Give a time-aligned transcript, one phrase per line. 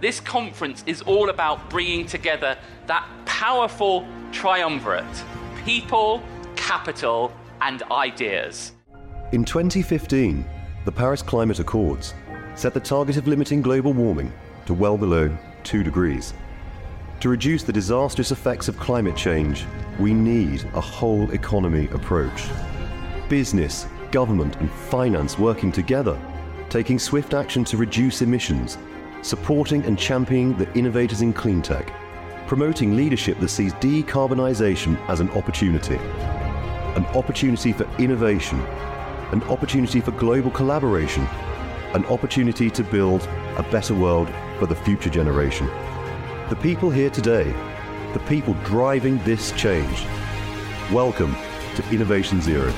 [0.00, 2.56] This conference is all about bringing together
[2.86, 5.04] that powerful triumvirate
[5.64, 6.22] people,
[6.54, 8.72] capital, and ideas.
[9.32, 10.44] In 2015,
[10.84, 12.14] the Paris Climate Accords
[12.54, 14.32] set the target of limiting global warming
[14.66, 16.32] to well below 2 degrees.
[17.20, 19.66] To reduce the disastrous effects of climate change,
[19.98, 22.44] we need a whole economy approach.
[23.28, 26.16] Business, government, and finance working together,
[26.70, 28.78] taking swift action to reduce emissions
[29.22, 31.92] supporting and championing the innovators in cleantech,
[32.46, 38.60] promoting leadership that sees decarbonisation as an opportunity, an opportunity for innovation,
[39.32, 41.26] an opportunity for global collaboration,
[41.94, 45.66] an opportunity to build a better world for the future generation.
[46.48, 47.52] The people here today,
[48.12, 50.06] the people driving this change.
[50.92, 51.36] Welcome
[51.76, 52.72] to Innovation Zero.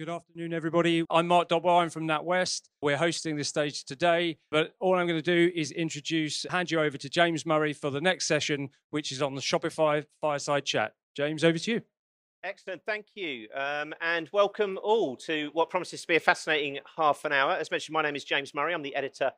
[0.00, 1.04] Good afternoon, everybody.
[1.10, 1.76] I'm Mark Dodwell.
[1.76, 2.70] I'm from NatWest.
[2.80, 6.80] We're hosting this stage today, but all I'm going to do is introduce, hand you
[6.80, 10.94] over to James Murray for the next session, which is on the Shopify Fireside Chat.
[11.14, 11.82] James, over to you.
[12.42, 13.48] Excellent, thank you.
[13.54, 17.52] Um, and welcome all to what promises to be a fascinating half an hour.
[17.52, 18.72] As mentioned, my name is James Murray.
[18.72, 19.32] I'm the editor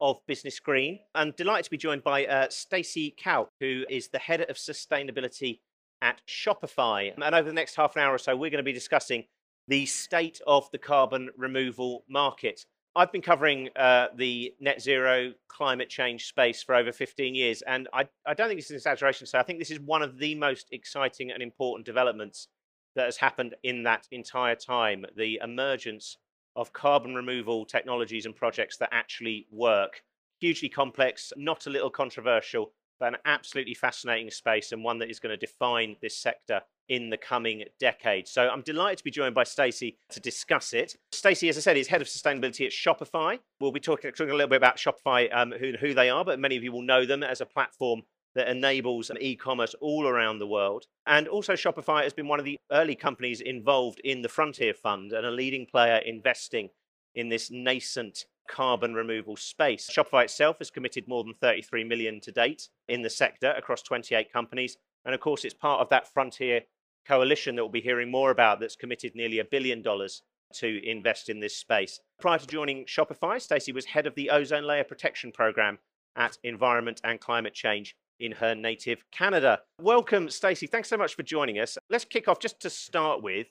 [0.00, 1.00] of BusinessGreen.
[1.16, 5.58] I'm delighted to be joined by uh, Stacy Kauk, who is the head of sustainability
[6.00, 7.12] at Shopify.
[7.12, 9.24] And over the next half an hour or so, we're going to be discussing
[9.68, 12.66] the state of the carbon removal market.
[12.96, 17.88] I've been covering uh, the net zero climate change space for over 15 years, and
[17.92, 19.26] I, I don't think this is an exaggeration.
[19.26, 22.48] So I think this is one of the most exciting and important developments
[22.94, 26.18] that has happened in that entire time the emergence
[26.56, 30.02] of carbon removal technologies and projects that actually work.
[30.40, 35.20] Hugely complex, not a little controversial, but an absolutely fascinating space and one that is
[35.20, 38.28] going to define this sector in the coming decade.
[38.28, 40.96] So I'm delighted to be joined by Stacy to discuss it.
[41.12, 43.38] Stacy, as I said, is head of sustainability at Shopify.
[43.60, 46.38] We'll be talking, talking a little bit about Shopify, um, who, who they are, but
[46.38, 48.02] many of you will know them as a platform
[48.34, 50.86] that enables e-commerce all around the world.
[51.06, 55.12] And also Shopify has been one of the early companies involved in the Frontier Fund
[55.12, 56.70] and a leading player investing
[57.14, 59.90] in this nascent carbon removal space.
[59.90, 64.32] Shopify itself has committed more than 33 million to date in the sector across 28
[64.32, 64.76] companies.
[65.04, 66.62] And of course, it's part of that Frontier
[67.06, 70.22] coalition that we'll be hearing more about that's committed nearly a billion dollars
[70.54, 72.00] to invest in this space.
[72.20, 75.78] Prior to joining Shopify, Stacy was head of the ozone layer protection program
[76.16, 79.60] at Environment and Climate Change in her native Canada.
[79.80, 80.66] Welcome, Stacy.
[80.66, 81.76] Thanks so much for joining us.
[81.90, 83.48] Let's kick off just to start with.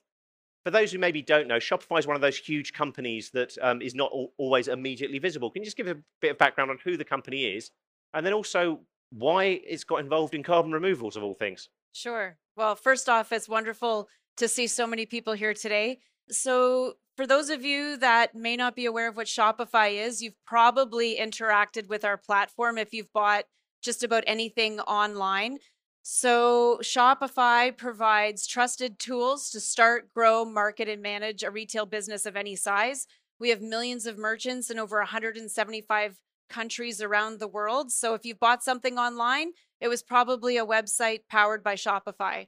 [0.64, 3.82] For those who maybe don't know, Shopify is one of those huge companies that um,
[3.82, 5.52] is not always immediately visible.
[5.52, 7.72] Can you just give a bit of background on who the company is
[8.14, 8.80] and then also
[9.12, 11.68] why it's got involved in carbon removals of all things?
[11.92, 12.38] Sure.
[12.56, 14.08] Well, first off, it's wonderful
[14.38, 16.00] to see so many people here today.
[16.30, 20.42] So, for those of you that may not be aware of what Shopify is, you've
[20.46, 23.44] probably interacted with our platform if you've bought
[23.84, 25.60] just about anything online.
[26.06, 32.36] So, Shopify provides trusted tools to start, grow, market, and manage a retail business of
[32.36, 33.08] any size.
[33.40, 36.20] We have millions of merchants in over 175
[36.50, 37.94] countries around the world.
[37.94, 42.48] So, if you've bought something online, it was probably a website powered by Shopify.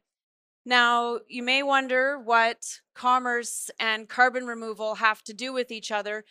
[0.65, 6.25] Now, you may wonder what commerce and carbon removal have to do with each other,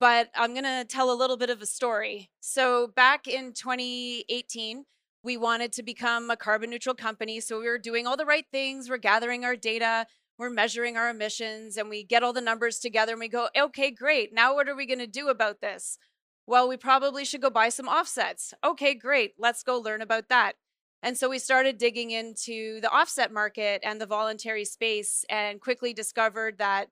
[0.00, 2.30] but I'm going to tell a little bit of a story.
[2.40, 4.86] So, back in 2018,
[5.22, 7.40] we wanted to become a carbon neutral company.
[7.40, 8.88] So, we were doing all the right things.
[8.88, 10.06] We're gathering our data,
[10.38, 13.90] we're measuring our emissions, and we get all the numbers together and we go, okay,
[13.90, 14.32] great.
[14.32, 15.98] Now, what are we going to do about this?
[16.46, 18.52] Well, we probably should go buy some offsets.
[18.64, 19.34] Okay, great.
[19.38, 20.54] Let's go learn about that.
[21.02, 25.92] And so we started digging into the offset market and the voluntary space and quickly
[25.92, 26.88] discovered that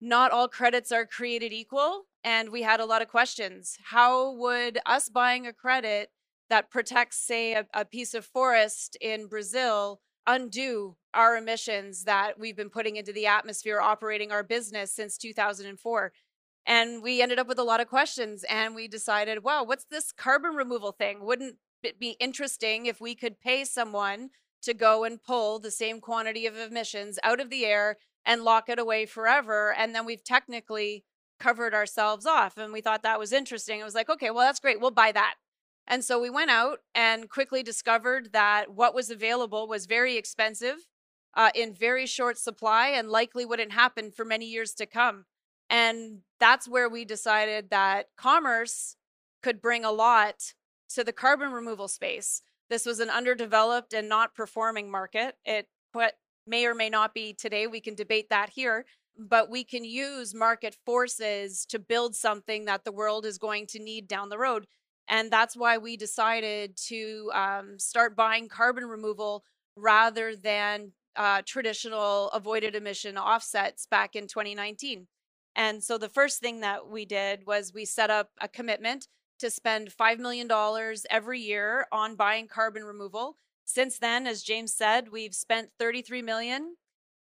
[0.00, 2.04] not all credits are created equal.
[2.22, 3.76] And we had a lot of questions.
[3.84, 6.10] How would us buying a credit
[6.50, 12.56] that protects, say, a, a piece of forest in Brazil undo our emissions that we've
[12.56, 16.12] been putting into the atmosphere operating our business since 2004?
[16.66, 20.12] And we ended up with a lot of questions and we decided, wow, what's this
[20.12, 21.24] carbon removal thing?
[21.24, 24.28] Wouldn't it be interesting if we could pay someone
[24.62, 27.96] to go and pull the same quantity of emissions out of the air
[28.26, 29.74] and lock it away forever?
[29.74, 31.04] And then we've technically
[31.40, 32.58] covered ourselves off.
[32.58, 33.80] And we thought that was interesting.
[33.80, 34.78] It was like, okay, well, that's great.
[34.78, 35.36] We'll buy that.
[35.90, 40.86] And so we went out and quickly discovered that what was available was very expensive,
[41.34, 45.24] uh, in very short supply, and likely wouldn't happen for many years to come.
[45.70, 48.96] And that's where we decided that commerce
[49.42, 50.54] could bring a lot
[50.94, 52.42] to the carbon removal space.
[52.68, 55.36] This was an underdeveloped and not performing market.
[55.44, 55.68] It
[56.46, 57.66] may or may not be today.
[57.66, 58.84] We can debate that here.
[59.18, 63.78] but we can use market forces to build something that the world is going to
[63.80, 64.66] need down the road.
[65.08, 69.44] And that's why we decided to um, start buying carbon removal
[69.76, 75.06] rather than uh, traditional avoided emission offsets back in 2019.
[75.56, 79.08] And so the first thing that we did was we set up a commitment
[79.40, 80.48] to spend $5 million
[81.10, 83.36] every year on buying carbon removal.
[83.64, 86.76] Since then, as James said, we've spent 33 million.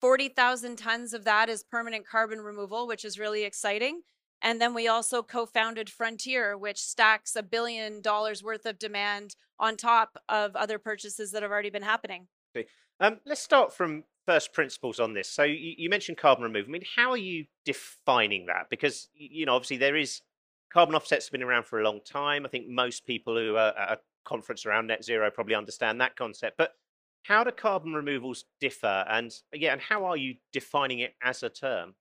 [0.01, 4.03] 40,000 tons of that is permanent carbon removal, which is really exciting.
[4.43, 9.37] And then we also co founded Frontier, which stacks a billion dollars worth of demand
[9.59, 12.29] on top of other purchases that have already been happening.
[12.57, 12.69] Okay.
[13.01, 15.29] Um, let's start from first principles on this.
[15.29, 16.71] So you, you, mentioned carbon removal.
[16.71, 18.67] I mean, how are you defining that?
[18.71, 20.23] Because you know, obviously, there is
[20.73, 22.47] carbon offsets have been around for a long time.
[22.47, 26.17] I think most people who are at a conference around net zero probably understand that
[26.17, 26.57] concept.
[26.57, 26.73] But
[27.25, 29.05] how do carbon removals differ?
[29.09, 31.95] And yeah, and how are you defining it as a term?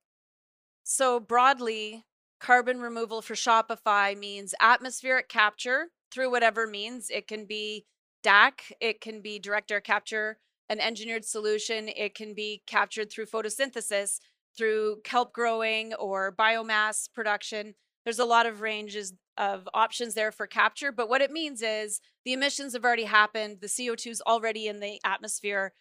[0.84, 2.04] So broadly,
[2.40, 7.10] carbon removal for Shopify means atmospheric capture through whatever means.
[7.10, 7.84] It can be
[8.24, 10.38] DAC, it can be direct air capture,
[10.68, 14.18] an engineered solution, it can be captured through photosynthesis,
[14.56, 17.74] through kelp growing or biomass production.
[18.04, 22.00] There's a lot of ranges of options there for capture, but what it means is
[22.24, 25.72] the emissions have already happened, the CO2 is already in the atmosphere.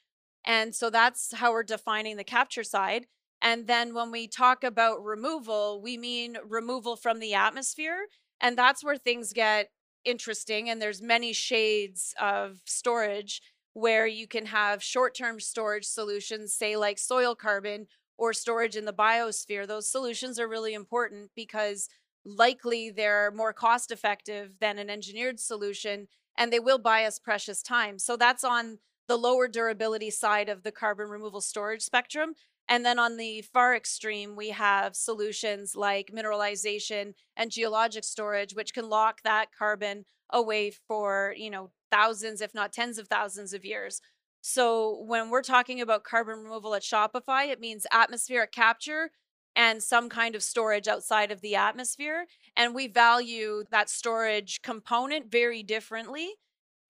[0.45, 3.07] And so that's how we're defining the capture side.
[3.41, 8.07] And then when we talk about removal, we mean removal from the atmosphere.
[8.41, 9.69] And that's where things get
[10.05, 10.69] interesting.
[10.69, 13.41] And there's many shades of storage
[13.73, 17.87] where you can have short term storage solutions, say like soil carbon
[18.17, 19.67] or storage in the biosphere.
[19.67, 21.87] Those solutions are really important because
[22.25, 26.07] likely they're more cost effective than an engineered solution
[26.37, 27.99] and they will buy us precious time.
[27.99, 32.33] So that's on the lower durability side of the carbon removal storage spectrum.
[32.69, 38.75] And then on the far extreme, we have solutions like mineralization and geologic storage, which
[38.75, 43.65] can lock that carbon away for, you know, thousands, if not tens of thousands of
[43.65, 44.01] years.
[44.41, 49.09] So when we're talking about carbon removal at Shopify, it means atmospheric capture
[49.55, 52.27] and some kind of storage outside of the atmosphere.
[52.55, 56.35] And we value that storage component very differently.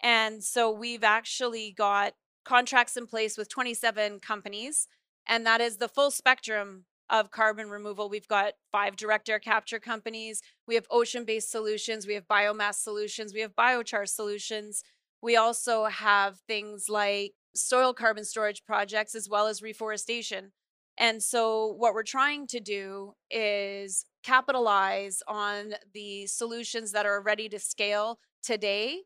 [0.04, 4.88] And so we've actually got contracts in place with 27 companies
[5.30, 8.10] and that is the full spectrum of carbon removal.
[8.10, 10.42] We've got five direct air capture companies.
[10.68, 12.06] We have ocean based solutions.
[12.06, 13.34] We have biomass solutions.
[13.34, 14.84] We have biochar solutions.
[15.22, 20.52] We also have things like soil carbon storage projects as well as reforestation.
[20.98, 27.48] And so, what we're trying to do is capitalize on the solutions that are ready
[27.50, 29.04] to scale today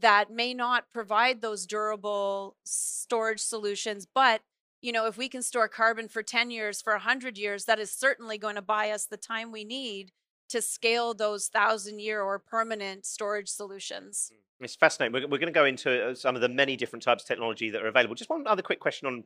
[0.00, 4.40] that may not provide those durable storage solutions, but
[4.84, 7.90] you know, if we can store carbon for 10 years, for 100 years, that is
[7.90, 10.12] certainly going to buy us the time we need
[10.50, 14.30] to scale those thousand year or permanent storage solutions.
[14.30, 15.14] Mm, it's fascinating.
[15.14, 17.70] We're, we're going to go into uh, some of the many different types of technology
[17.70, 18.14] that are available.
[18.14, 19.24] Just one other quick question on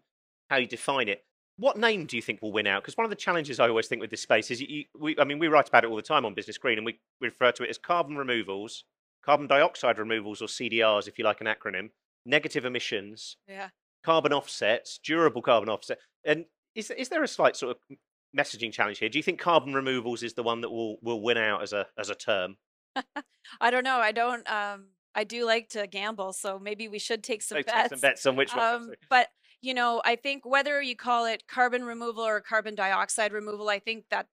[0.48, 1.24] how you define it.
[1.56, 2.82] What name do you think will win out?
[2.82, 5.24] Because one of the challenges I always think with this space is, you, we, I
[5.24, 7.64] mean, we write about it all the time on BusinessGreen, and we, we refer to
[7.64, 8.84] it as carbon removals,
[9.24, 11.90] carbon dioxide removals, or CDRs, if you like an acronym,
[12.24, 13.70] negative emissions, yeah
[14.04, 15.98] carbon offsets, durable carbon offset.
[16.24, 17.96] And is is there a slight sort of
[18.36, 19.08] messaging challenge here?
[19.08, 21.86] Do you think carbon removals is the one that will will win out as a
[21.98, 22.56] as a term?
[23.60, 23.98] I don't know.
[23.98, 24.48] I don't.
[24.50, 27.72] Um, I do like to gamble, so maybe we should take some bets.
[27.72, 28.74] Take some bets on which one.
[28.74, 29.28] Um, but
[29.60, 33.78] you know, I think whether you call it carbon removal or carbon dioxide removal, I
[33.80, 34.26] think that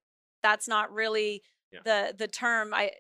[0.43, 1.79] that's not really yeah.
[1.83, 2.91] the the term I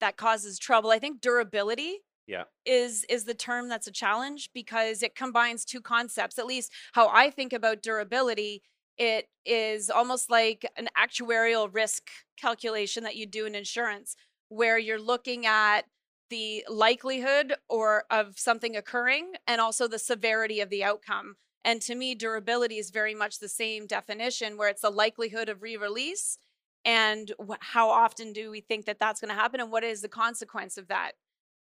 [0.00, 0.90] that causes trouble.
[0.90, 2.44] I think durability yeah.
[2.64, 7.08] is is the term that's a challenge because it combines two concepts at least how
[7.08, 8.62] i think about durability
[8.98, 12.10] it is almost like an actuarial risk
[12.40, 14.14] calculation that you do in insurance
[14.48, 15.82] where you're looking at
[16.30, 21.36] the likelihood or of something occurring and also the severity of the outcome.
[21.64, 25.62] And to me durability is very much the same definition where it's the likelihood of
[25.62, 26.38] re-release
[26.84, 30.08] and how often do we think that that's going to happen and what is the
[30.08, 31.12] consequence of that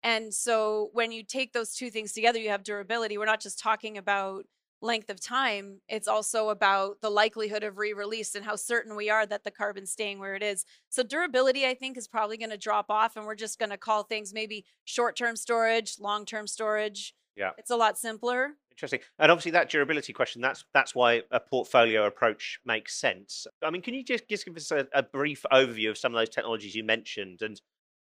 [0.02, 3.18] and so when you take those two things together, you have durability.
[3.18, 4.46] We're not just talking about
[4.82, 9.10] length of time, it's also about the likelihood of re release and how certain we
[9.10, 10.64] are that the carbon's staying where it is.
[10.88, 13.76] So durability, I think, is probably going to drop off, and we're just going to
[13.76, 17.14] call things maybe short term storage, long term storage.
[17.36, 17.50] Yeah.
[17.58, 18.52] It's a lot simpler.
[18.70, 19.00] Interesting.
[19.18, 23.46] And obviously that durability question, that's that's why a portfolio approach makes sense.
[23.62, 26.18] I mean, can you just, just give us a, a brief overview of some of
[26.18, 27.60] those technologies you mentioned and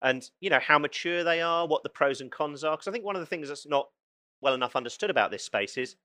[0.03, 2.75] and you know how mature they are, what the pros and cons are.
[2.75, 3.87] Because I think one of the things that's not
[4.41, 5.95] well enough understood about this space is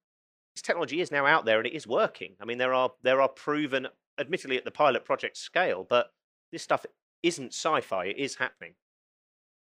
[0.55, 2.37] this technology is now out there and it is working.
[2.41, 3.89] I mean, there are there are proven
[4.19, 6.13] admittedly at the pilot project scale, but
[6.53, 6.87] this stuff
[7.23, 8.07] isn't sci-fi.
[8.07, 8.75] It is happening.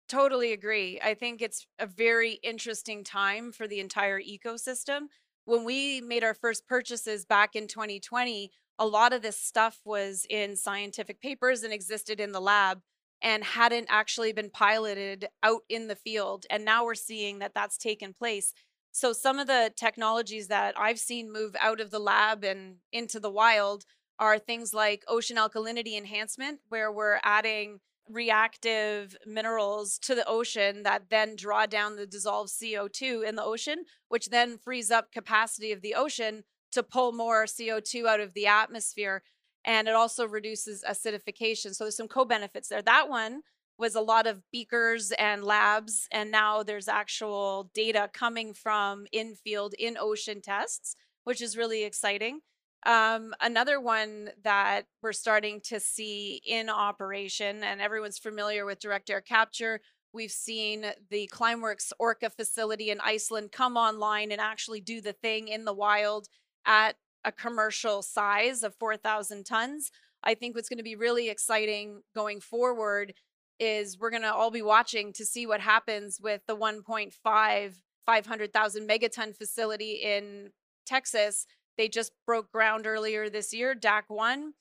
[0.09, 1.01] Totally agree.
[1.03, 5.07] I think it's a very interesting time for the entire ecosystem.
[5.47, 10.27] When we made our first purchases back in 2020, a lot of this stuff was
[10.29, 12.83] in scientific papers and existed in the lab
[13.23, 16.47] and hadn't actually been piloted out in the field.
[16.51, 18.53] And now we're seeing that that's taken place.
[18.93, 23.21] So some of the technologies that I've seen move out of the lab and into
[23.21, 23.85] the wild
[24.19, 31.11] are things like ocean alkalinity enhancement, where we're adding reactive minerals to the ocean that
[31.11, 35.83] then draw down the dissolved CO2 in the ocean, which then frees up capacity of
[35.83, 39.23] the ocean to pull more CO2 out of the atmosphere.
[39.67, 41.75] And it also reduces acidification.
[41.75, 42.83] So there's some co benefits there.
[42.83, 43.43] That one
[43.79, 46.09] was a lot of beakers and labs.
[46.11, 51.85] And now there's actual data coming from in field, in ocean tests, which is really
[51.85, 52.41] exciting.
[52.87, 59.11] Um, another one that we're starting to see in operation, and everyone's familiar with direct
[59.11, 59.81] air capture.
[60.13, 65.49] We've seen the Climeworks Orca facility in Iceland come online and actually do the thing
[65.49, 66.29] in the wild
[66.65, 66.95] at
[67.27, 69.91] a commercial size of 4,000 tons.
[70.25, 73.13] I think what's going to be really exciting going forward
[73.61, 77.75] is we're going to all be watching to see what happens with the 1.5
[78.07, 80.51] 500,000 megaton facility in
[80.87, 81.45] Texas
[81.77, 84.55] they just broke ground earlier this year, DAC 1.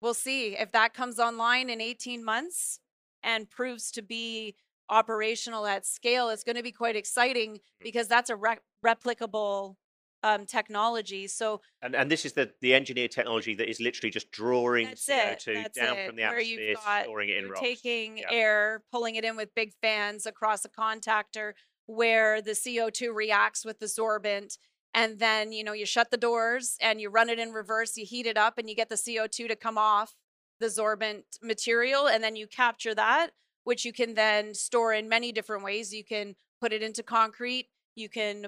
[0.00, 2.78] We'll see if that comes online in 18 months
[3.22, 4.54] and proves to be
[4.88, 6.28] operational at scale.
[6.28, 7.60] It's going to be quite exciting mm.
[7.80, 9.74] because that's a re- replicable
[10.22, 11.26] um, technology.
[11.26, 15.72] So, and and this is the the engineered technology that is literally just drawing CO2
[15.72, 17.60] down it, from the atmosphere, got, storing it in rocks.
[17.60, 21.52] Taking air, pulling it in with big fans across a contactor,
[21.86, 24.58] where the CO2 reacts with the sorbent
[24.94, 28.06] and then you know you shut the doors and you run it in reverse you
[28.06, 30.14] heat it up and you get the co2 to come off
[30.60, 33.30] the sorbent material and then you capture that
[33.64, 37.66] which you can then store in many different ways you can put it into concrete
[37.94, 38.46] you can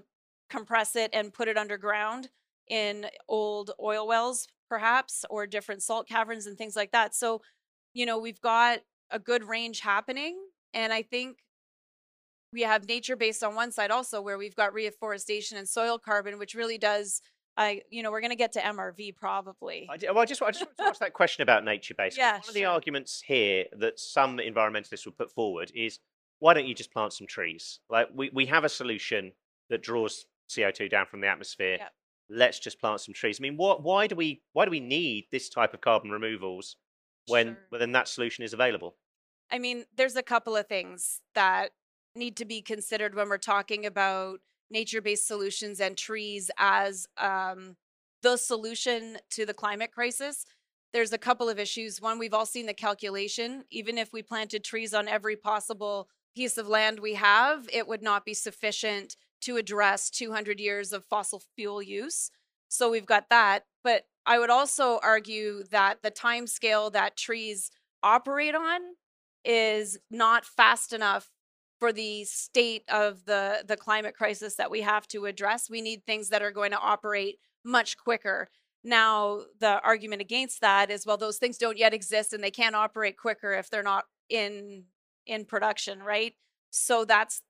[0.51, 2.29] compress it and put it underground
[2.69, 7.41] in old oil wells perhaps or different salt caverns and things like that so
[7.95, 8.81] you know we've got
[9.11, 10.39] a good range happening
[10.75, 11.39] and i think
[12.53, 16.39] we have nature based on one side also where we've got reforestation and soil carbon
[16.39, 17.21] which really does
[17.57, 19.87] I, you know, we're going to get to MRV probably.
[19.91, 22.17] I, well, I just, I just want to ask that question about nature based.
[22.17, 22.51] Yeah, one sure.
[22.51, 25.99] of the arguments here that some environmentalists would put forward is
[26.39, 27.81] why don't you just plant some trees?
[27.91, 29.33] Like we, we have a solution
[29.69, 31.77] that draws CO2 down from the atmosphere.
[31.79, 31.93] Yep.
[32.29, 33.39] Let's just plant some trees.
[33.41, 36.77] I mean, what, why do we, why do we need this type of carbon removals
[37.27, 37.81] when, sure.
[37.81, 38.97] when that solution is available?
[39.51, 41.71] I mean, there's a couple of things that
[42.15, 44.41] need to be considered when we're talking about
[44.71, 47.77] nature based solutions and trees as um,
[48.23, 50.45] the solution to the climate crisis.
[50.93, 52.01] There's a couple of issues.
[52.01, 53.65] One, we've all seen the calculation.
[53.71, 58.03] Even if we planted trees on every possible piece of land we have, it would
[58.03, 62.31] not be sufficient to address 200 years of fossil fuel use.
[62.69, 63.65] So we've got that.
[63.83, 67.71] But I would also argue that the time scale that trees
[68.03, 68.81] operate on
[69.45, 71.31] is not fast enough
[71.79, 76.05] for the state of the the climate crisis that we have to address we need
[76.05, 78.49] things that are going to operate much quicker
[78.85, 82.77] now the argument against that is well those things don't yet exist and they can't
[82.77, 84.85] operate quicker if they're not in
[85.27, 86.35] in production right
[86.71, 87.41] so that's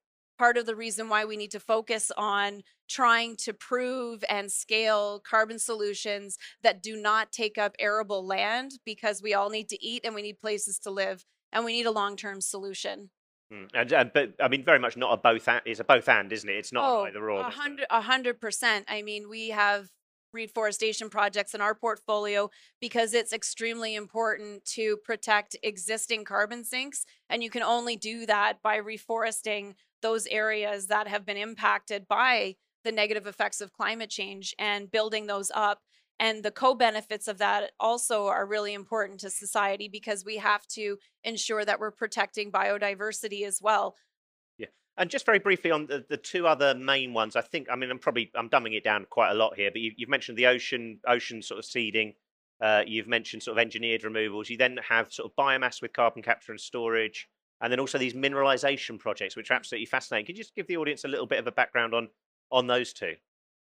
[0.41, 5.21] part of the reason why we need to focus on trying to prove and scale
[5.21, 10.01] carbon solutions that do not take up arable land because we all need to eat
[10.03, 13.11] and we need places to live and we need a long-term solution
[13.53, 13.69] Mm.
[13.75, 15.49] And, and but I mean, very much not a both.
[15.49, 16.53] And, it's a both and, isn't it?
[16.53, 17.41] It's not oh, either or.
[17.41, 18.85] A hundred percent.
[18.89, 19.89] I mean, we have
[20.33, 22.49] reforestation projects in our portfolio
[22.81, 28.63] because it's extremely important to protect existing carbon sinks, and you can only do that
[28.63, 34.55] by reforesting those areas that have been impacted by the negative effects of climate change
[34.59, 35.81] and building those up.
[36.19, 40.99] And the co-benefits of that also are really important to society because we have to
[41.25, 43.97] ensure that we're protecting biodiversity as well.
[44.59, 44.67] Yeah.
[44.99, 47.91] And just very briefly on the, the two other main ones i think i mean
[47.91, 50.47] i'm probably i'm dumbing it down quite a lot here but you, have mentioned the
[50.47, 52.13] ocean ocean sort of seeding
[52.61, 54.51] uh, you've mentioned sort of engineered removals.
[54.51, 57.29] You then have sort of biomass with carbon capture and storage
[57.61, 60.77] and then also these mineralization projects which are absolutely fascinating could you just give the
[60.77, 62.09] audience a little bit of a background on
[62.51, 63.15] on those two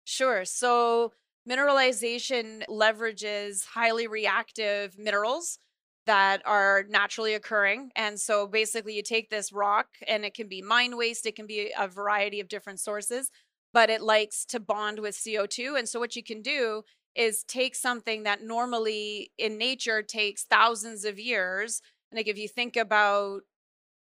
[0.05, 1.11] sure so
[1.47, 5.59] Mineralization leverages highly reactive minerals
[6.05, 7.91] that are naturally occurring.
[7.95, 11.47] And so basically, you take this rock, and it can be mine waste, it can
[11.47, 13.29] be a variety of different sources,
[13.73, 15.77] but it likes to bond with CO2.
[15.77, 21.03] And so, what you can do is take something that normally in nature takes thousands
[21.03, 21.81] of years.
[22.09, 23.41] And like if you think about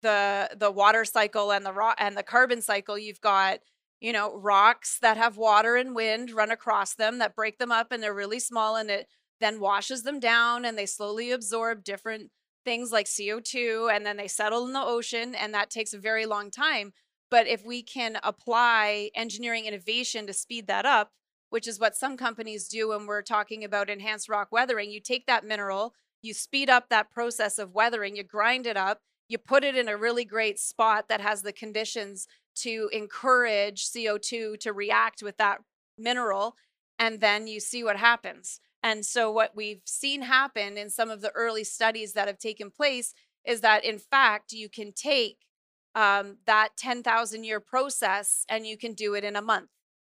[0.03, 3.60] the the water cycle and the rock and the carbon cycle, you've got
[4.00, 7.91] you know rocks that have water and wind run across them that break them up
[7.91, 9.07] and they're really small and it
[9.39, 12.29] then washes them down and they slowly absorb different
[12.63, 16.25] things like CO2 and then they settle in the ocean and that takes a very
[16.25, 16.93] long time.
[17.29, 21.12] But if we can apply engineering innovation to speed that up,
[21.50, 25.25] which is what some companies do when we're talking about enhanced rock weathering, you take
[25.27, 29.63] that mineral, you speed up that process of weathering, you grind it up, you put
[29.63, 35.24] it in a really great spot that has the conditions to encourage CO2 to react
[35.24, 35.60] with that
[35.98, 36.56] mineral,
[37.00, 38.60] and then you see what happens.
[38.84, 42.70] And so, what we've seen happen in some of the early studies that have taken
[42.70, 43.13] place
[43.46, 45.38] is that, in fact, you can take
[45.96, 49.70] um, that 10,000 year process and you can do it in a month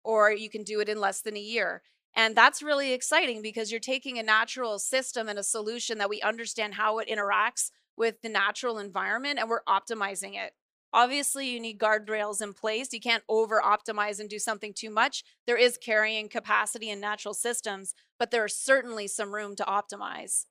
[0.03, 1.83] or you can do it in less than a year.
[2.17, 6.21] And that's really exciting because you're taking a natural system and a solution that we
[6.23, 10.53] understand how it interacts with the natural environment and we're optimizing it.
[10.93, 12.93] Obviously, you need guardrails in place.
[12.93, 15.25] You can't over optimize and do something too much.
[15.45, 20.45] There is carrying capacity in natural systems, but there is certainly some room to optimize.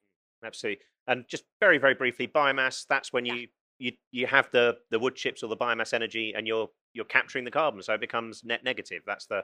[0.43, 0.83] Absolutely.
[1.07, 3.35] And just very, very briefly, biomass, that's when yeah.
[3.35, 3.47] you
[3.79, 7.43] you you have the the wood chips or the biomass energy and you're you're capturing
[7.43, 9.41] the carbon so it becomes net negative that's the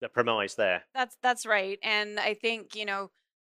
[0.00, 3.10] the premise there that's that's right and i think you know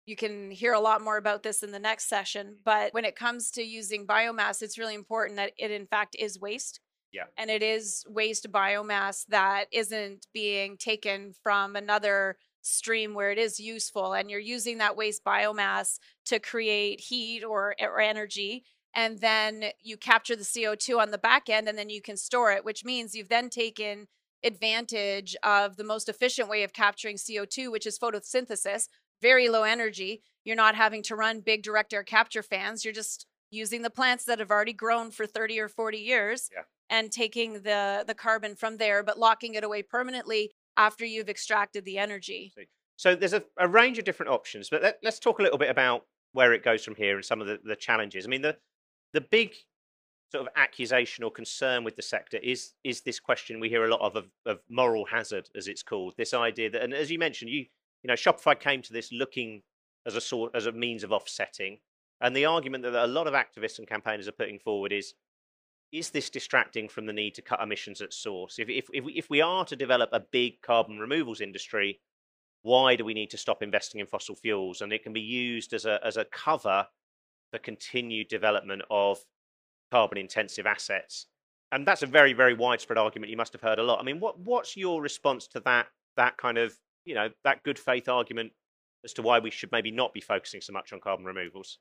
[0.05, 2.57] you can hear a lot more about this in the next session.
[2.63, 6.39] But when it comes to using biomass, it's really important that it, in fact, is
[6.39, 6.79] waste.
[7.11, 7.25] Yeah.
[7.37, 13.59] And it is waste biomass that isn't being taken from another stream where it is
[13.59, 14.13] useful.
[14.13, 18.63] And you're using that waste biomass to create heat or, or energy.
[18.95, 22.51] And then you capture the CO2 on the back end and then you can store
[22.51, 24.07] it, which means you've then taken
[24.43, 28.87] advantage of the most efficient way of capturing CO2, which is photosynthesis,
[29.21, 30.21] very low energy.
[30.43, 32.83] You're not having to run big direct air capture fans.
[32.83, 36.63] You're just using the plants that have already grown for 30 or 40 years yeah.
[36.89, 41.85] and taking the the carbon from there but locking it away permanently after you've extracted
[41.85, 42.53] the energy.
[42.95, 45.69] So there's a, a range of different options, but let, us talk a little bit
[45.69, 48.25] about where it goes from here and some of the, the challenges.
[48.25, 48.57] I mean, the
[49.13, 49.53] the big
[50.31, 53.89] sort of accusation or concern with the sector is is this question we hear a
[53.89, 56.13] lot of, of of moral hazard, as it's called.
[56.17, 57.65] This idea that, and as you mentioned, you
[58.03, 59.61] you know, Shopify came to this looking
[60.05, 61.79] as a sort as a means of offsetting.
[62.19, 65.13] And the argument that a lot of activists and campaigners are putting forward is
[65.91, 68.59] is this distracting from the need to cut emissions at source?
[68.59, 71.99] If, if, if, we, if we are to develop a big carbon removals industry,
[72.61, 74.81] why do we need to stop investing in fossil fuels?
[74.81, 76.87] And it can be used as a, as a cover
[77.51, 79.19] for continued development of
[79.91, 81.27] carbon intensive assets.
[81.73, 83.29] And that's a very, very widespread argument.
[83.29, 83.99] You must have heard a lot.
[83.99, 87.79] I mean, what, what's your response to that, that kind of you know that good
[87.79, 88.51] faith argument
[89.03, 91.79] as to why we should maybe not be focusing so much on carbon removals?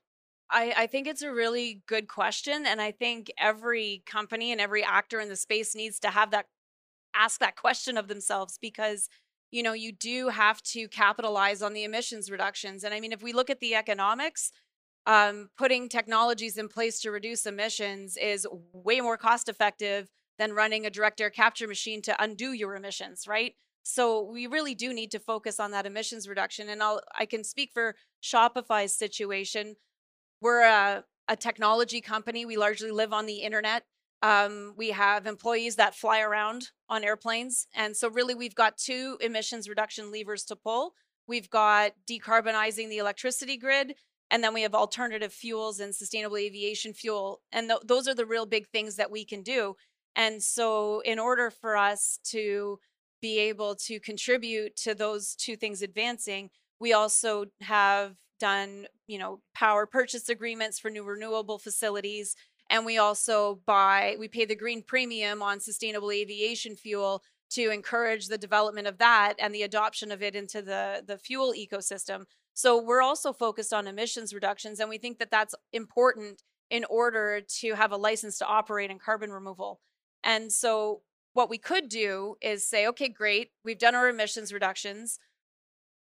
[0.49, 2.65] I, I, think it's a really good question.
[2.65, 6.47] And I think every company and every actor in the space needs to have that
[7.15, 9.09] ask that question of themselves because
[9.51, 13.21] you know you do have to capitalize on the emissions reductions and i mean if
[13.21, 14.51] we look at the economics
[15.07, 20.85] um, putting technologies in place to reduce emissions is way more cost effective than running
[20.85, 25.11] a direct air capture machine to undo your emissions right so we really do need
[25.11, 26.69] to focus on that emissions reduction.
[26.69, 29.75] And I'll I can speak for Shopify's situation.
[30.41, 32.45] We're a, a technology company.
[32.45, 33.83] We largely live on the internet.
[34.23, 37.67] Um, we have employees that fly around on airplanes.
[37.73, 40.93] And so really we've got two emissions reduction levers to pull.
[41.27, 43.95] We've got decarbonizing the electricity grid,
[44.29, 47.41] and then we have alternative fuels and sustainable aviation fuel.
[47.51, 49.75] And th- those are the real big things that we can do.
[50.15, 52.79] And so in order for us to
[53.21, 56.49] be able to contribute to those two things advancing.
[56.79, 62.35] We also have done, you know, power purchase agreements for new renewable facilities.
[62.69, 68.27] And we also buy, we pay the green premium on sustainable aviation fuel to encourage
[68.27, 72.23] the development of that and the adoption of it into the, the fuel ecosystem.
[72.53, 77.41] So we're also focused on emissions reductions, and we think that that's important in order
[77.59, 79.81] to have a license to operate in carbon removal.
[80.23, 81.01] And so
[81.33, 85.19] what we could do is say, okay, great, we've done our emissions reductions.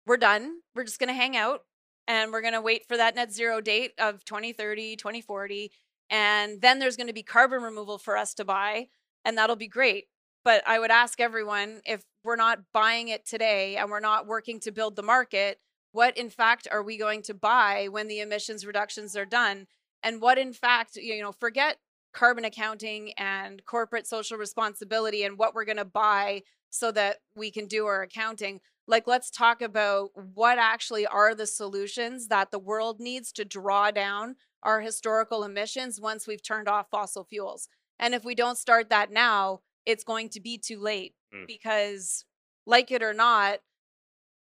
[0.05, 0.61] We're done.
[0.75, 1.61] We're just going to hang out
[2.07, 5.71] and we're going to wait for that net zero date of 2030, 2040.
[6.09, 8.87] And then there's going to be carbon removal for us to buy,
[9.23, 10.07] and that'll be great.
[10.43, 14.59] But I would ask everyone if we're not buying it today and we're not working
[14.61, 15.59] to build the market,
[15.91, 19.67] what in fact are we going to buy when the emissions reductions are done?
[20.03, 21.77] And what in fact, you know, forget
[22.13, 27.51] carbon accounting and corporate social responsibility and what we're going to buy so that we
[27.51, 32.59] can do our accounting Like, let's talk about what actually are the solutions that the
[32.59, 37.69] world needs to draw down our historical emissions once we've turned off fossil fuels.
[37.99, 41.47] And if we don't start that now, it's going to be too late Mm.
[41.47, 42.25] because,
[42.65, 43.59] like it or not,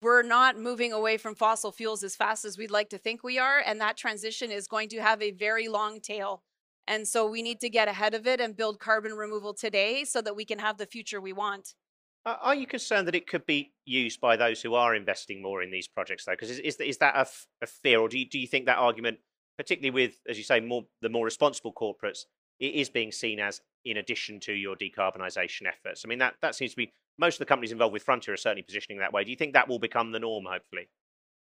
[0.02, 3.38] we're not moving away from fossil fuels as fast as we'd like to think we
[3.38, 3.58] are.
[3.64, 6.42] And that transition is going to have a very long tail.
[6.86, 10.20] And so we need to get ahead of it and build carbon removal today so
[10.22, 11.74] that we can have the future we want.
[12.26, 15.70] Are you concerned that it could be used by those who are investing more in
[15.70, 16.32] these projects, though?
[16.32, 18.64] Because is, is, is that a, f- a fear, or do you, do you think
[18.64, 19.18] that argument,
[19.58, 22.20] particularly with, as you say, more the more responsible corporates,
[22.60, 26.02] it is being seen as in addition to your decarbonisation efforts?
[26.04, 28.38] I mean, that, that seems to be most of the companies involved with Frontier are
[28.38, 29.24] certainly positioning that way.
[29.24, 30.88] Do you think that will become the norm, hopefully?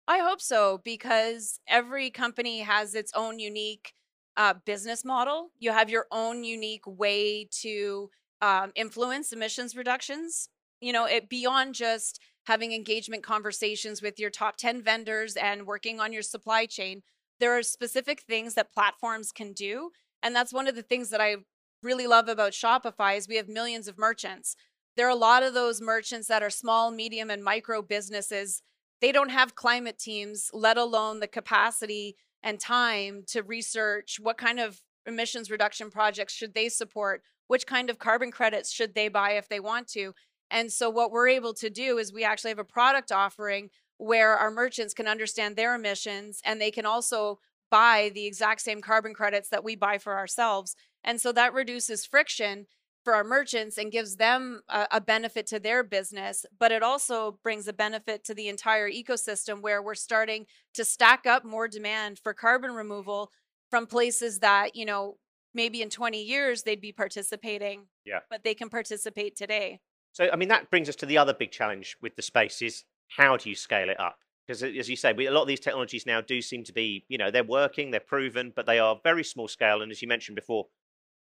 [0.08, 3.94] I hope so because every company has its own unique
[4.42, 5.52] uh, business model.
[5.60, 8.10] You have your own unique way to
[8.42, 10.50] um, influence emissions reductions.
[10.80, 16.00] You know, it beyond just having engagement conversations with your top 10 vendors and working
[16.00, 17.04] on your supply chain.
[17.40, 19.92] There are specific things that platforms can do.
[20.24, 21.36] And that's one of the things that I
[21.84, 24.56] really love about Shopify is we have millions of merchants.
[24.98, 28.64] There are a lot of those merchants that are small, medium, and micro businesses
[29.02, 34.60] they don't have climate teams, let alone the capacity and time to research what kind
[34.60, 39.32] of emissions reduction projects should they support, which kind of carbon credits should they buy
[39.32, 40.14] if they want to.
[40.50, 44.36] And so, what we're able to do is we actually have a product offering where
[44.36, 49.14] our merchants can understand their emissions and they can also buy the exact same carbon
[49.14, 50.76] credits that we buy for ourselves.
[51.04, 52.66] And so that reduces friction
[53.04, 57.40] for our merchants and gives them a, a, benefit to their business, but it also
[57.44, 62.20] brings a benefit to the entire ecosystem where we're starting to stack up more demand
[62.20, 63.32] for carbon removal
[63.70, 65.18] from places that, you know,
[65.54, 67.88] maybe in 20 years they'd be participating.
[68.06, 68.20] Yeah.
[68.30, 69.80] But they can participate today.
[70.14, 72.84] So, I mean, that brings us to the other big challenge with the space is
[73.08, 74.18] how do you scale it up?
[74.46, 77.06] Because as you say, we, a lot of these technologies now do seem to be,
[77.08, 79.82] you know, they're working, they're proven, but they are very small scale.
[79.82, 80.66] And as you mentioned before,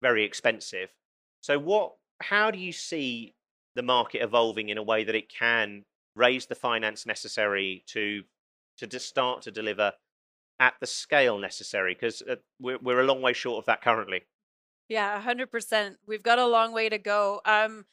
[0.01, 0.89] very expensive.
[1.47, 1.93] So, what?
[2.19, 3.33] How do you see
[3.73, 8.23] the market evolving in a way that it can raise the finance necessary to
[8.79, 9.93] to just start to deliver
[10.59, 11.93] at the scale necessary?
[11.93, 14.23] Because uh, we're we're a long way short of that currently.
[14.89, 15.99] Yeah, hundred percent.
[16.05, 17.39] We've got a long way to go.
[17.45, 17.85] Um,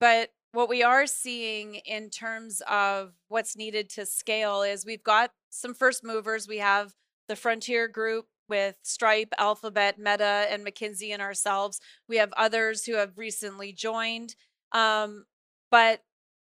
[0.00, 5.30] but what we are seeing in terms of what's needed to scale is we've got
[5.50, 6.48] some first movers.
[6.48, 6.94] We have
[7.28, 11.80] the Frontier Group with Stripe, Alphabet, Meta, and McKinsey and ourselves.
[12.08, 14.34] We have others who have recently joined.
[14.72, 15.24] Um,
[15.70, 16.00] but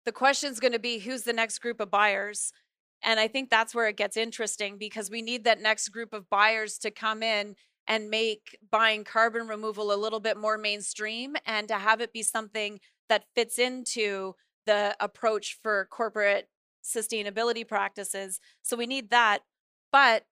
[0.06, 2.51] the question is going to be who's the next group of buyers?
[3.03, 6.29] And I think that's where it gets interesting because we need that next group of
[6.29, 7.56] buyers to come in
[7.88, 12.23] and make buying carbon removal a little bit more mainstream and to have it be
[12.23, 12.79] something
[13.10, 14.34] that fits into
[14.65, 16.47] the approach for corporate
[16.84, 18.39] sustainability practices.
[18.62, 19.39] So we need that.
[19.91, 20.23] But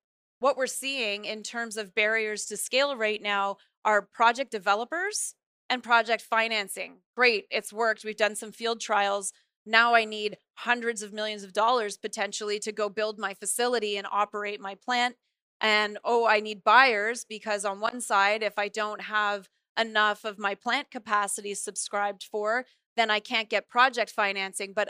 [0.42, 5.36] what we're seeing in terms of barriers to scale right now are project developers
[5.70, 6.98] and project financing.
[7.16, 8.04] Great, it's worked.
[8.04, 9.32] We've done some field trials.
[9.68, 14.08] Now I need hundreds of millions of dollars potentially to go build my facility and
[14.12, 15.16] operate my plant.
[15.62, 19.48] And oh, I need buyers because on one side, if I don't have
[19.80, 22.66] enough of my plant capacity subscribed for,
[22.98, 24.74] then I can't get project financing.
[24.76, 24.90] But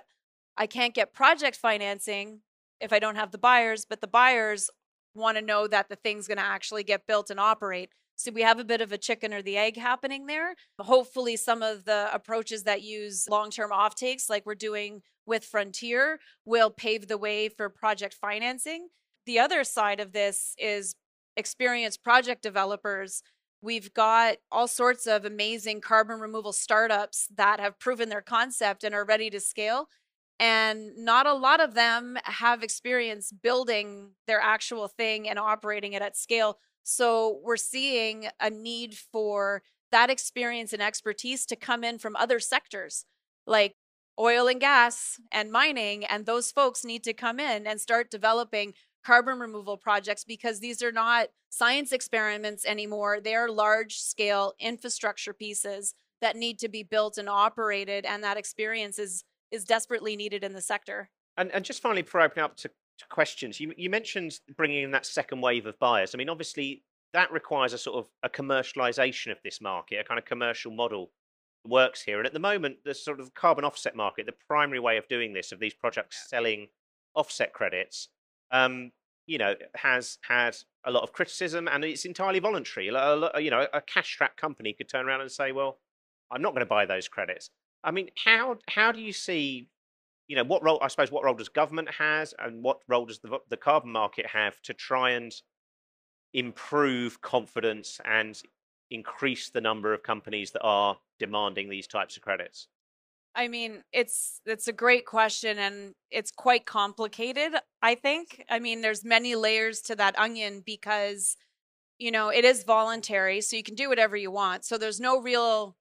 [0.56, 2.40] I can't get project financing
[2.80, 4.70] if I don't have the buyers, but the buyers
[5.14, 7.90] want to know that the thing's going to actually get built and operate.
[8.16, 10.56] So we have a bit of a chicken or the egg happening there.
[10.80, 16.20] Hopefully, some of the approaches that use long term offtakes, like we're doing with Frontier,
[16.46, 18.90] will pave the way for project financing.
[19.26, 20.96] The other side of this is
[21.36, 23.24] experienced project developers.
[23.62, 28.94] We've got all sorts of amazing carbon removal startups that have proven their concept and
[28.94, 29.88] are ready to scale
[30.42, 36.02] and not a lot of them have experience building their actual thing and operating it
[36.02, 36.58] at scale.
[36.82, 42.40] So we're seeing a need for that experience and expertise to come in from other
[42.40, 43.06] sectors
[43.46, 43.76] like
[44.20, 48.74] oil and gas and mining and those folks need to come in and start developing
[49.06, 53.20] carbon removal projects because these are not science experiments anymore.
[53.22, 58.38] They are large scale infrastructure pieces that need to be built and operated and that
[58.38, 61.10] experience is is desperately needed in the sector.
[61.38, 64.84] And, and just finally, before I open up to, to questions, you, you mentioned bringing
[64.84, 66.14] in that second wave of buyers.
[66.14, 66.84] I mean, obviously,
[67.14, 71.12] that requires a sort of a commercialization of this market, a kind of commercial model
[71.68, 72.18] works here.
[72.18, 75.34] And at the moment, the sort of carbon offset market, the primary way of doing
[75.34, 76.68] this, of these projects selling
[77.14, 78.08] offset credits,
[78.52, 78.92] um,
[79.28, 82.88] you know, has had a lot of criticism, and it's entirely voluntary.
[82.88, 85.80] You know, a cash-strapped company could turn around and say, "Well,
[86.32, 87.50] I'm not going to buy those credits."
[87.84, 89.70] I mean, how how do you see,
[90.28, 93.20] you know, what role, I suppose, what role does government has and what role does
[93.20, 95.34] the, the carbon market have to try and
[96.34, 98.42] improve confidence and
[98.90, 102.68] increase the number of companies that are demanding these types of credits?
[103.34, 108.44] I mean, it's it's a great question and it's quite complicated, I think.
[108.50, 111.38] I mean, there's many layers to that onion because
[112.02, 114.66] you know, it is voluntary, so you can do whatever you want.
[114.66, 115.76] So there's no real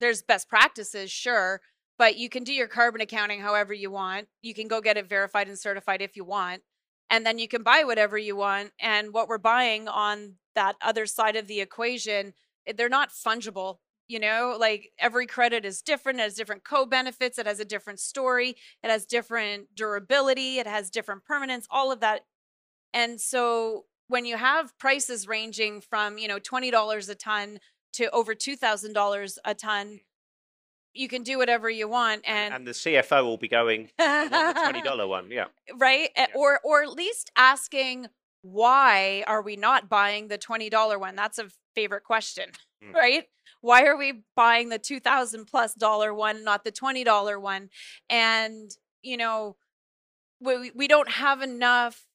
[0.00, 1.60] there's best practices, sure,
[1.98, 4.28] but you can do your carbon accounting however you want.
[4.42, 6.62] You can go get it verified and certified if you want.
[7.10, 8.70] And then you can buy whatever you want.
[8.80, 12.32] And what we're buying on that other side of the equation,
[12.66, 13.76] eh, they're not fungible.
[14.08, 17.64] You know, like every credit is different, it has different co benefits, it has a
[17.64, 22.22] different story, it has different durability, it has different permanence, all of that.
[22.92, 27.60] And so when you have prices ranging from, you know, $20 a ton
[27.94, 30.00] to over $2,000 a ton,
[30.92, 34.56] you can do whatever you want and And the CFO will be going, I want
[34.56, 35.30] the twenty dollar one.
[35.30, 36.26] Yeah, right Yeah.
[36.34, 38.06] or or at least asking
[38.42, 42.50] why are we not buying the $20 one that's a favorite question
[42.82, 42.94] Mm.
[42.94, 43.24] right
[43.60, 47.68] why are we buying the 2000 plus dollar one not the $20 one
[48.08, 48.70] and
[49.02, 49.56] you know
[50.40, 52.06] we we don't have enough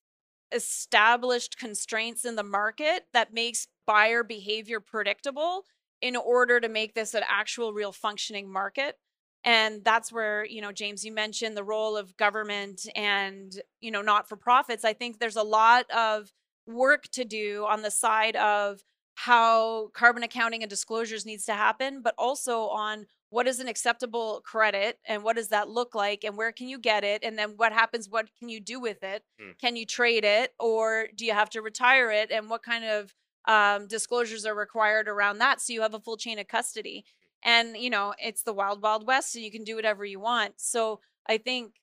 [0.52, 5.64] established constraints in the market that makes buyer behavior predictable
[6.02, 8.98] in order to make this an actual real functioning market.
[9.44, 14.02] And that's where you know james you mentioned the role of government and you know
[14.02, 16.32] not for profits i think there's a lot of
[16.66, 18.82] work to do on the side of
[19.14, 24.42] how carbon accounting and disclosures needs to happen but also on what is an acceptable
[24.46, 27.24] credit and what does that look like and where can you get it?
[27.24, 29.24] And then what happens what can you do with it?
[29.40, 29.52] Hmm.
[29.60, 32.32] can you trade it or do you have to retire it?
[32.32, 33.14] And what kind of
[33.48, 37.06] um, disclosures are required around that so you have a full chain of custody?
[37.44, 40.56] And you know it's the wild wild west so you can do whatever you want.
[40.58, 41.74] So i think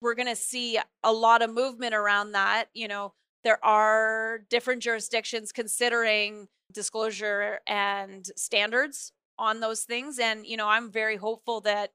[0.00, 2.66] we're going to see a lot of movement around that.
[2.72, 10.56] You know there are different jurisdictions considering disclosure and standards on those things and you
[10.56, 11.90] know i'm very hopeful that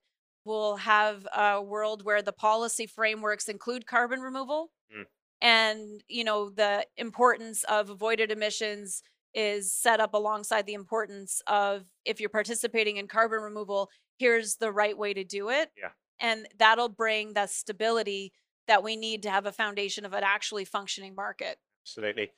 [0.46, 5.06] we'll have a world where the policy frameworks include carbon removal Mm.
[5.42, 9.04] and you know the importance of avoided emissions
[9.36, 14.72] is set up alongside the importance of if you're participating in carbon removal here's the
[14.72, 15.92] right way to do it Yeah.
[16.20, 18.34] and that'll bring the stability
[18.68, 22.32] that we need to have a foundation of an actually functioning market absolutely.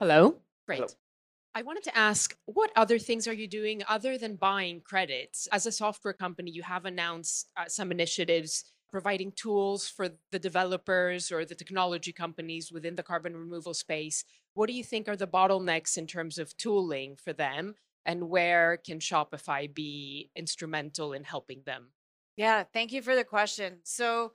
[0.00, 0.40] Hello.
[0.66, 0.78] Great.
[0.80, 0.88] Hello.
[1.56, 5.46] I wanted to ask, what other things are you doing other than buying credits?
[5.52, 11.30] As a software company, you have announced uh, some initiatives providing tools for the developers
[11.30, 14.24] or the technology companies within the carbon removal space.
[14.54, 17.74] What do you think are the bottlenecks in terms of tooling for them?
[18.04, 21.90] And where can Shopify be instrumental in helping them?
[22.36, 23.78] Yeah, thank you for the question.
[23.84, 24.32] So,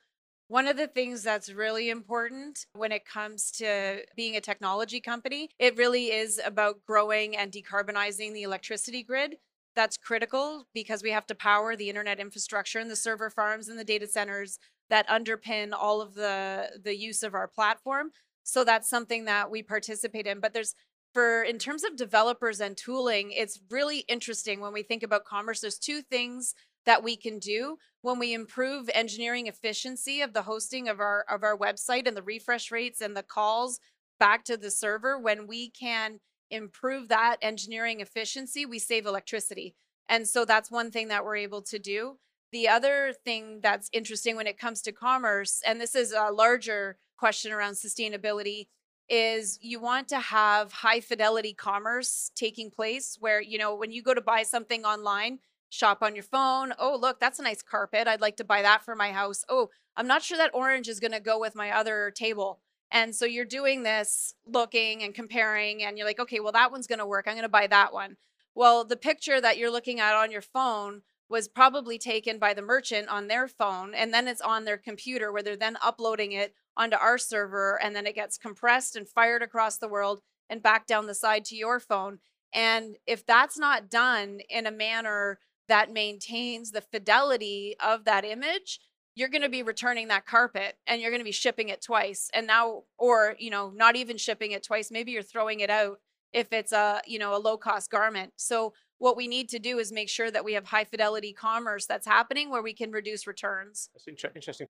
[0.50, 5.50] one of the things that's really important when it comes to being a technology company,
[5.60, 9.38] it really is about growing and decarbonizing the electricity grid.
[9.76, 13.78] That's critical because we have to power the internet infrastructure and the server farms and
[13.78, 14.58] the data centers
[14.90, 18.10] that underpin all of the the use of our platform.
[18.44, 20.74] So that's something that we participate in, but there's
[21.14, 25.62] for in terms of developers and tooling, it's really interesting when we think about commerce.
[25.62, 27.78] There's two things that we can do.
[28.02, 32.24] When we improve engineering efficiency of the hosting of our of our website and the
[32.24, 33.80] refresh rates and the calls
[34.20, 36.20] back to the server when we can
[36.52, 39.76] improve that engineering efficiency we save electricity.
[40.08, 42.18] And so that's one thing that we're able to do.
[42.52, 46.98] The other thing that's interesting when it comes to commerce and this is a larger
[47.18, 48.68] question around sustainability
[49.10, 54.02] is you want to have high fidelity commerce taking place where you know when you
[54.02, 56.74] go to buy something online shop on your phone.
[56.78, 58.08] Oh, look, that's a nice carpet.
[58.08, 59.46] I'd like to buy that for my house.
[59.48, 62.60] Oh, I'm not sure that orange is going to go with my other table.
[62.92, 66.88] And so you're doing this looking and comparing, and you're like, okay, well, that one's
[66.88, 67.26] going to work.
[67.28, 68.18] I'm going to buy that one.
[68.56, 72.64] Well, the picture that you're looking at on your phone was probably taken by the
[72.64, 76.56] merchant on their phone, and then it's on their computer where they're then uploading it
[76.76, 80.88] onto our server, and then it gets compressed and fired across the world and back
[80.88, 82.18] down the side to your phone.
[82.52, 85.38] And if that's not done in a manner
[85.70, 88.80] that maintains the fidelity of that image
[89.16, 92.30] you're going to be returning that carpet and you're going to be shipping it twice
[92.34, 96.00] and now or you know not even shipping it twice maybe you're throwing it out
[96.34, 99.80] if it's a you know a low cost garment so what we need to do
[99.80, 103.26] is make sure that we have high fidelity commerce that's happening where we can reduce
[103.26, 104.68] returns That's interesting.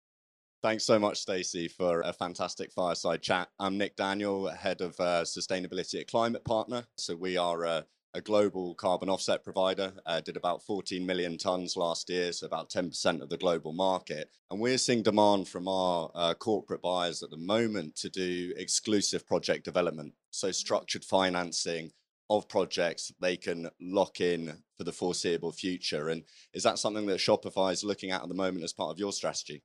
[0.63, 3.49] Thanks so much, Stacy, for a fantastic fireside chat.
[3.59, 6.83] I'm Nick Daniel, head of uh, sustainability at ClimatePartner.
[6.97, 7.85] So we are a,
[8.17, 12.71] a global carbon offset provider, uh, did about 14 million tons last year, so about
[12.71, 14.31] 10% of the global market.
[14.49, 19.27] And we're seeing demand from our uh, corporate buyers at the moment to do exclusive
[19.27, 21.91] project development, so structured financing
[22.31, 26.09] of projects they can lock in for the foreseeable future.
[26.09, 28.99] And is that something that Shopify is looking at at the moment as part of
[28.99, 29.61] your strategy?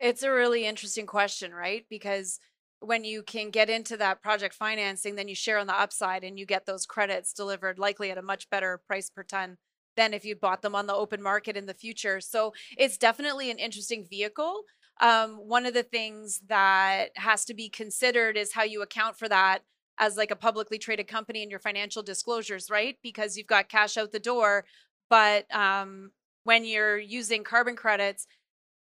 [0.00, 1.86] It's a really interesting question, right?
[1.88, 2.40] Because
[2.86, 6.38] when you can get into that project financing, then you share on the upside and
[6.38, 9.56] you get those credits delivered likely at a much better price per ton
[9.96, 12.20] than if you bought them on the open market in the future.
[12.20, 14.62] So it's definitely an interesting vehicle.
[15.00, 19.28] Um, one of the things that has to be considered is how you account for
[19.28, 19.60] that
[19.98, 22.96] as like a publicly traded company in your financial disclosures, right?
[23.02, 24.64] Because you've got cash out the door,
[25.08, 26.10] but um,
[26.44, 28.26] when you're using carbon credits,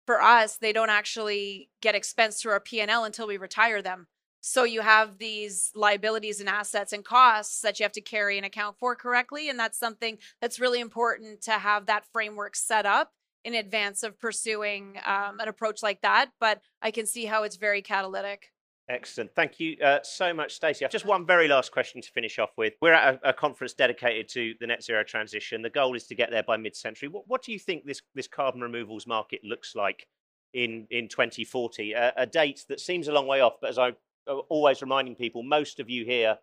[0.09, 4.07] for us, they don't actually get expensed through our P&L until we retire them.
[4.41, 8.43] So you have these liabilities and assets and costs that you have to carry and
[8.43, 9.49] account for correctly.
[9.49, 13.11] And that's something that's really important to have that framework set up
[13.45, 16.31] in advance of pursuing um, an approach like that.
[16.39, 18.47] But I can see how it's very catalytic.
[18.89, 19.29] Excellent.
[19.35, 20.83] Thank you uh, so much, Stacy.
[20.83, 22.73] I've Just one very last question to finish off with.
[22.81, 25.61] We're at a, a, conference dedicated to the net zero transition.
[25.61, 27.07] The goal is to get there by mid-century.
[27.07, 30.07] What, what do you think this, this carbon removals market looks like
[30.55, 31.93] in, in 2040?
[31.93, 33.95] A, a date that seems a long way off, but as I'm
[34.27, 36.39] uh, always reminding people, most of you here,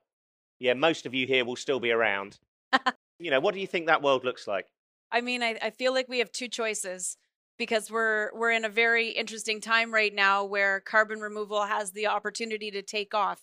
[0.61, 2.38] yeah, most of you here will still be around.
[3.18, 4.66] you know, what do you think that world looks like?
[5.11, 7.16] I mean, I, I feel like we have two choices
[7.59, 12.07] because we're we're in a very interesting time right now where carbon removal has the
[12.07, 13.42] opportunity to take off.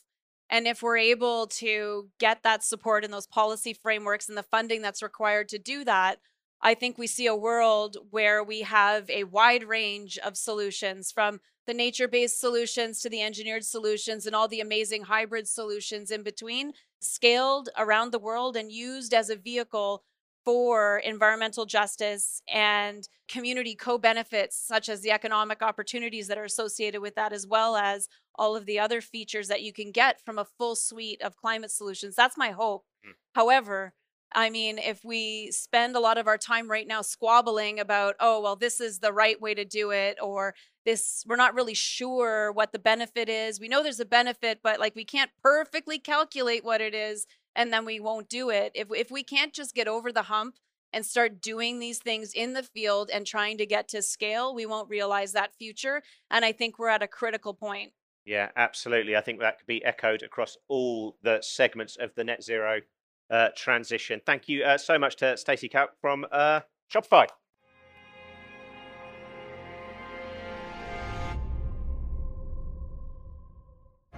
[0.49, 4.81] And if we're able to get that support and those policy frameworks and the funding
[4.81, 6.19] that's required to do that,
[6.61, 11.39] I think we see a world where we have a wide range of solutions from
[11.65, 16.23] the nature based solutions to the engineered solutions and all the amazing hybrid solutions in
[16.23, 20.03] between, scaled around the world and used as a vehicle
[20.45, 27.01] for environmental justice and community co benefits, such as the economic opportunities that are associated
[27.01, 30.37] with that, as well as all of the other features that you can get from
[30.37, 32.15] a full suite of climate solutions.
[32.15, 32.85] That's my hope.
[33.05, 33.13] Mm.
[33.35, 33.93] However,
[34.35, 38.41] I mean, if we spend a lot of our time right now squabbling about, oh,
[38.41, 42.51] well, this is the right way to do it, or this, we're not really sure
[42.51, 43.59] what the benefit is.
[43.59, 47.71] We know there's a benefit, but like we can't perfectly calculate what it is and
[47.71, 48.71] then we won't do it.
[48.75, 50.55] If if we can't just get over the hump
[50.91, 54.65] and start doing these things in the field and trying to get to scale, we
[54.65, 56.03] won't realize that future.
[56.29, 57.93] And I think we're at a critical point.
[58.25, 59.15] Yeah, absolutely.
[59.15, 62.81] I think that could be echoed across all the segments of the net zero
[63.29, 64.21] uh, transition.
[64.25, 66.61] Thank you uh, so much to Stacy Kauk from uh,
[66.93, 67.27] Shopify.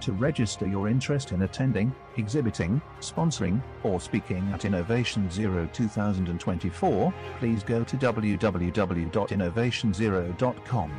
[0.00, 7.62] To register your interest in attending, exhibiting, sponsoring, or speaking at Innovation Zero 2024, please
[7.62, 10.92] go to www.innovationzero.com.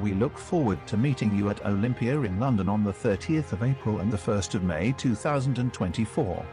[0.00, 4.00] We look forward to meeting you at Olympia in London on the 30th of April
[4.00, 6.46] and the 1st of May 2024.